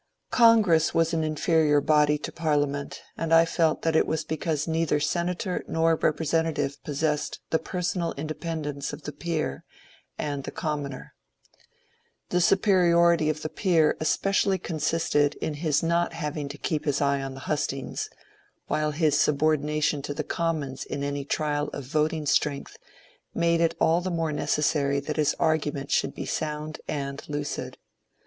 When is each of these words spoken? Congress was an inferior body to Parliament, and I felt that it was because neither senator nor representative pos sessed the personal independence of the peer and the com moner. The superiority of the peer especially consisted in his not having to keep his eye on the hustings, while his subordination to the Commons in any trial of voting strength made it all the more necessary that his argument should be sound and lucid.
Congress 0.31 0.95
was 0.95 1.13
an 1.13 1.23
inferior 1.23 1.79
body 1.79 2.17
to 2.17 2.31
Parliament, 2.31 3.03
and 3.15 3.31
I 3.31 3.45
felt 3.45 3.83
that 3.83 3.95
it 3.95 4.07
was 4.07 4.23
because 4.23 4.67
neither 4.67 4.99
senator 4.99 5.63
nor 5.67 5.95
representative 5.95 6.83
pos 6.83 7.01
sessed 7.03 7.37
the 7.51 7.59
personal 7.59 8.11
independence 8.13 8.93
of 8.93 9.03
the 9.03 9.11
peer 9.11 9.63
and 10.17 10.43
the 10.43 10.49
com 10.49 10.85
moner. 10.85 11.09
The 12.29 12.41
superiority 12.41 13.29
of 13.29 13.43
the 13.43 13.49
peer 13.49 13.95
especially 13.99 14.57
consisted 14.57 15.35
in 15.35 15.53
his 15.53 15.83
not 15.83 16.13
having 16.13 16.49
to 16.49 16.57
keep 16.57 16.85
his 16.85 16.99
eye 16.99 17.21
on 17.21 17.35
the 17.35 17.41
hustings, 17.41 18.09
while 18.65 18.89
his 18.89 19.19
subordination 19.21 20.01
to 20.01 20.15
the 20.15 20.23
Commons 20.23 20.83
in 20.83 21.03
any 21.03 21.25
trial 21.25 21.67
of 21.73 21.83
voting 21.83 22.25
strength 22.25 22.75
made 23.35 23.61
it 23.61 23.75
all 23.79 24.01
the 24.01 24.09
more 24.09 24.31
necessary 24.33 24.99
that 24.99 25.17
his 25.17 25.35
argument 25.37 25.91
should 25.91 26.15
be 26.15 26.25
sound 26.25 26.79
and 26.87 27.21
lucid. 27.29 27.77